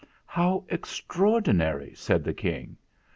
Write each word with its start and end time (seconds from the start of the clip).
"How 0.25 0.65
extraordinary!" 0.69 1.93
said 1.93 2.23
the 2.23 2.33
King. 2.33 2.75